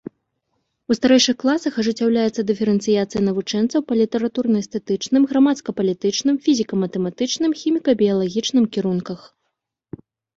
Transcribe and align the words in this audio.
У 0.91 0.95
старэйшых 0.99 1.35
класах 1.41 1.73
ажыццяўляецца 1.81 2.45
дыферэнцыяцыя 2.51 3.21
навучэнцаў 3.27 3.83
па 3.91 3.97
літаратурна-эстэтычным, 3.99 5.27
грамадска-палітычным, 5.33 6.35
фізіка-матэматычным, 6.47 7.51
хіміка-біялагічным 7.61 8.65
кірунках. 8.79 9.19